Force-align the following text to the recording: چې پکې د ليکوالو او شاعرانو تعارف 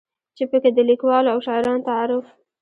چې 0.35 0.43
پکې 0.51 0.69
د 0.75 0.79
ليکوالو 0.89 1.31
او 1.33 1.39
شاعرانو 1.45 1.85
تعارف 1.87 2.25